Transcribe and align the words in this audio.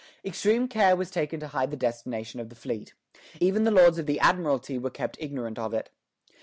Extreme 0.25 0.69
care 0.69 0.95
was 0.95 1.11
taken 1.11 1.39
to 1.41 1.49
hide 1.49 1.69
the 1.69 1.77
destination 1.77 2.39
of 2.39 2.49
the 2.49 2.55
fleet. 2.55 2.95
Even 3.39 3.65
the 3.65 3.69
Lords 3.69 3.99
of 3.99 4.07
the 4.07 4.19
Admiralty 4.19 4.79
were 4.79 4.89
kept 4.89 5.15
ignorant 5.21 5.59
of 5.59 5.75
it. 5.75 5.91